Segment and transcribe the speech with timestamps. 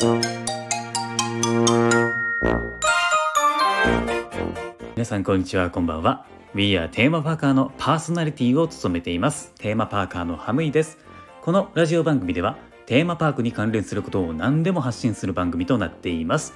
[0.00, 0.14] 皆
[5.04, 6.24] さんこんにちはこんばんは。
[6.54, 9.52] We are テーマパーカーのパーソナリティを務めています。
[9.58, 10.98] テーマパーカーのハムイです。
[11.42, 16.54] このラジオ番組ではテーマパークに関連することを何でも発信する番組となっています。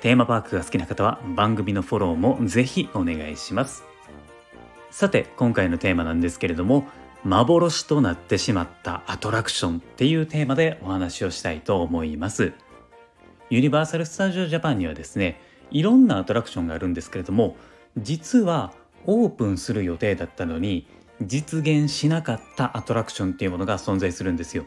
[0.00, 3.84] テーマパークが好きな方は番組のフォローもぜひお願いします。
[4.90, 6.88] さて今回のテーマなんですけれども
[7.22, 12.52] 幻となってしまったアトラクションっていうテーマでお話をしたいと思います。
[13.50, 15.40] ユニバーサル・スタジオ・ジャパンにはですね
[15.72, 17.56] いろんなアトラクションがあるんですけれども
[17.98, 18.72] 実は
[19.06, 20.86] オープンする予定だったのに
[21.20, 24.64] 実現しなかったアトラクションっていうものが存在するんですよ。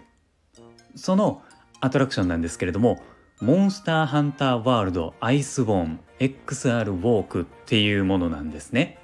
[0.95, 1.41] その
[1.79, 3.01] アトラクションなんですけれども
[3.41, 8.99] モンスターハンターワールドアイスボーン XR ウォークっていうものなんですね。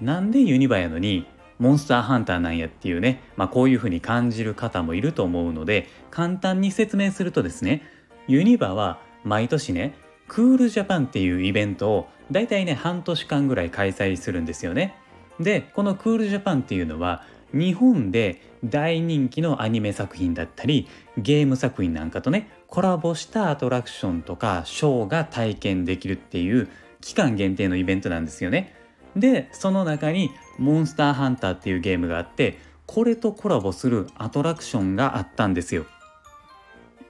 [0.00, 1.26] なんでユニバやのに
[1.58, 7.82] モンスターハンターなんやっていうね、まあ、こういうふうに感じる方もいると思うので簡単に説明するとですね
[8.28, 9.94] ユニバは毎年ね
[10.28, 14.96] クールジャパンっていうイベントをだいたいね半年間ぐらい開催するんですよね。
[15.38, 26.68] でこのクールジャパンっていうのは日本で大人気のアニメ作品だったりゲーム作品なんかとねコラボしたアトラクションとかショーが体験できるっていう
[27.00, 28.74] 期間限定のイベントなんですよね。
[29.14, 35.86] でその中にモンスターハンターっていうゲームがあってこれとコラボするアトラクションがあったんですよ。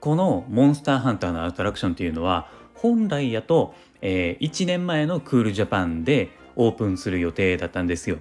[0.01, 8.19] このモンスターハンターのアトラクションっていうのは本来やと、えー、1年前のクールジャパンでオープンする予定だったんですよ。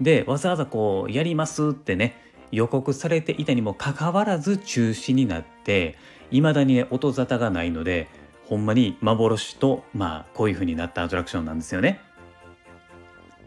[0.00, 5.96] でわざわざこうやりますってね予告されていたにもかかわらず中止になって
[6.30, 8.08] 未だにね音沙汰がないので
[8.46, 12.00] ほんまに幻とまあこういう風になったアトラクションなんですよね。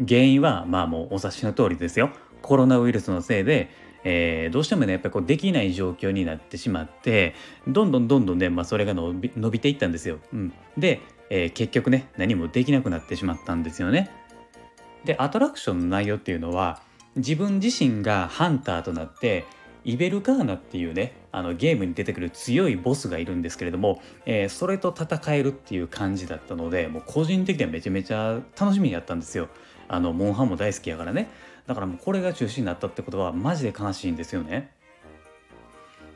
[0.07, 3.69] 原因はまあもうお察しの通りですよコロナウイルスのせいで、
[4.03, 7.35] えー、どうしてもねやっぱりこうできない状況になってしまって
[7.67, 10.19] どんどんどんどんね、まあ、それが伸び伸びていったんですよ。
[10.33, 14.09] うん、で、えー、結局ね何もできなくなってしまったんですよね。
[15.05, 16.81] でアトラクションの内容っていうのは
[17.15, 19.45] 自分自身がハンターとなって
[19.83, 29.47] イベルカーナっていうねあのゲームに出てくる強いボスがいるんですけれども、えー、それと戦えるっていう感じだったのでもう個人的にはめちゃめちゃ楽しみにやったんですよ。
[29.87, 31.29] あのモンハンも大好きやからね。
[31.65, 34.71] だからもうこれが中止になったってことはマジで悲しいんですよね。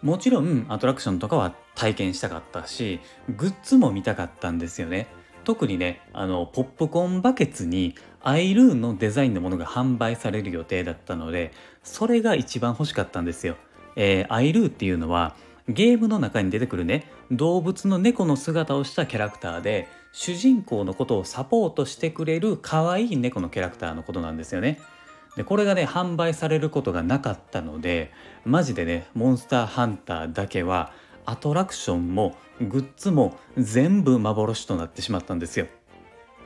[0.02, 3.00] もちろんアトラクションとかは体験したかったし
[3.38, 5.08] グッズも見たかったんですよね。
[5.44, 11.52] 特にねあのポップコーンバケツにアイルーンのデザインのものが販売される予定だったので
[11.84, 13.58] それが一番欲しかったんですよ、
[13.96, 15.36] えー、アイルーっていうのは
[15.68, 24.80] ゲームの中に出てくるね動物の猫の姿をしたキャラクターで主人公のことをサポートしてくれる可愛い猫のキャラクターのことなんですよね。
[25.36, 28.12] でこれがね販売されることがなかったので
[28.44, 30.92] マジでねモンスターハンターだけは
[31.26, 35.68] アトラクションもグッズも全部幻となってしまったんですよ。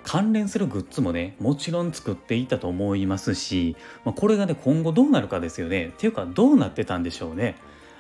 [0.04, 7.56] 関連するグッズもねもちろん作っていたと思いますし、まあ、これがね今後どうなるかですよねっていうかどうなってたんでしょうね。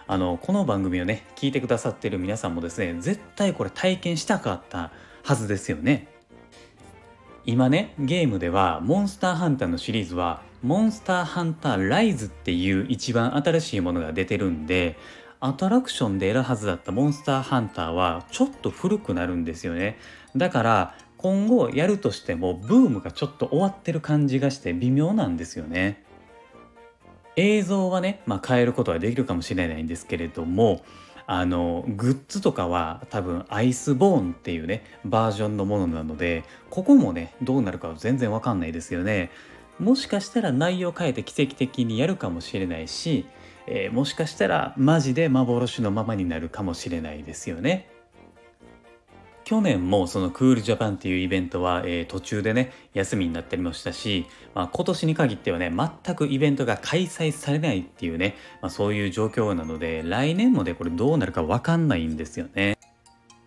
[0.08, 4.92] あのこの番組をね聞いてくださってる皆さんもですね絶対これ体験したかった
[5.25, 6.08] はずですよね。
[7.47, 14.97] 今ねゲームではモンスターハンターのシリーズはモンスターハンターライズっていう一番新しいものが出てるんで
[15.40, 19.97] アトラクションで得るはずだったモンスターハンターはちょっと古くなるんですよね。
[20.36, 26.03] だから今後やるとしてもブームがちょっと終わってる感じがして微妙なんですよね。
[27.36, 30.86] 映像はね、まあ、変えることはできるかもしれないんですけれども
[31.28, 39.31] あのグッズとかは多分アイスボーンっていうねバージョンのものなのでここもねどうなるかは全然わかんないですよね。
[39.80, 43.25] もしかしたら内容変えて奇跡的にやるかもしれないし、
[43.68, 47.90] えー、もしかしたらマジで幻のままになるかもしれないですよね。
[49.45, 54.25] 去年もそのクールジャパンっていうイベントは、えー、途中でね休みになったりもしたし、
[54.56, 62.75] まあ、今年に限ってはね全くイベントが開催されないっていうね、まあ、そういう状況なので来年もねこれどうなるか分かんないんですよね。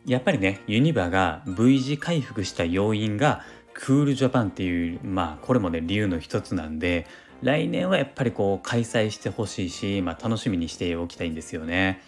[0.06, 3.42] やっぱりねユニバが V 字回復した要因が
[3.74, 7.08] クールジャパンっていうまあこれもね理由の一つなんで
[7.42, 12.00] 来年はやっぱりこう開催してほしいし、まあ、楽しみにしておきたいんですよね。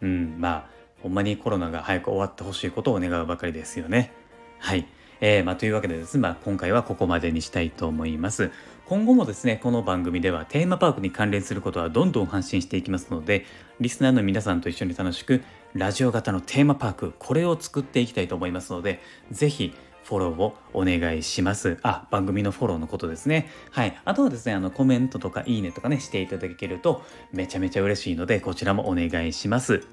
[0.00, 4.12] うんまあほんまにコロナが早く終わってほしいことを願うばかりですよね。
[4.58, 4.86] はい。
[5.20, 8.50] えー、まあ、というわけでですね、まあ、今回はここまでにしたいと思います。
[8.86, 13.46] 今後もですね、この番組ではテーマパークに関連することはどんどん発信していきますので、
[13.80, 15.42] リスナーの皆さんと一緒に楽しく、
[15.74, 19.00] ラジオ型のテーマパーク、これを作っていきたいと思いますので、
[19.30, 19.72] ぜひ
[20.04, 21.78] フォローをお願いします。
[21.82, 23.48] あ、番組のフォローのことですね。
[23.70, 23.96] はい。
[24.04, 27.02] あとはですね、あの、コメントとかいいねとかね、していただけると
[27.32, 29.86] めちゃめちゃ嬉しいので、こちらもお願いします。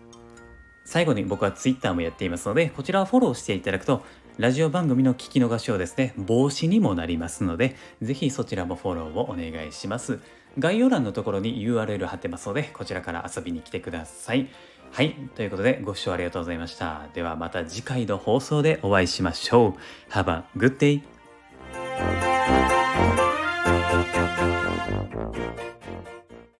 [0.89, 4.01] 最後に僕は Twitter もやっていますので、こちらをフォローしていただくと、
[4.39, 10.17] ラジオ番組の聞き逃しをですね、防止にもなりますので、ぜひそちらもフォローをお願いします。
[10.57, 14.49] 概要欄のところに URL 貼ってますので、こちらから遊びに来てください。
[14.91, 15.13] はい。
[15.35, 17.05] ということで、ご視聴ありがとうございました。
[17.13, 19.75] ではまた次回の放送でお会いしましょ
[20.09, 20.11] う。
[20.11, 21.03] Have a good day!